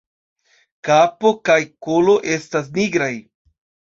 [0.87, 1.57] Kapo kaj
[1.87, 3.13] kolo estas nigraj.